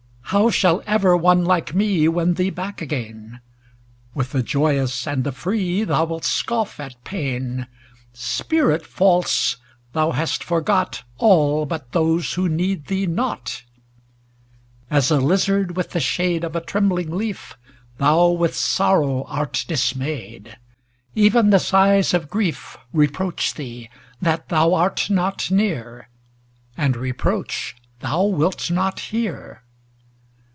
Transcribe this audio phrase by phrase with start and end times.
[0.33, 3.41] How shall ever one like me Win thee back again?
[4.13, 7.67] With the joyous and the free Thou wilt scoff at pain.
[8.13, 9.57] Spirit false!
[9.91, 13.63] thou hast forgot All but those who need thee not.
[14.89, 17.57] As a lizard with the shade Of a trembling leaf,
[17.97, 20.55] Thou with sorrow art dismayed;
[21.13, 23.89] Even the sighs of grief Reproach thee,
[24.21, 26.07] that thou art not near,
[26.77, 29.63] And reproach thou wilt not her.